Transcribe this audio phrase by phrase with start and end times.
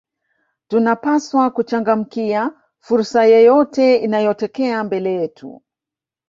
[0.67, 5.63] tunapaswa kuchangamkia fursa yeyote inayotokea mbele yetu